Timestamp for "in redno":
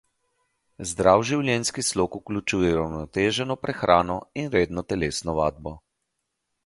4.45-4.85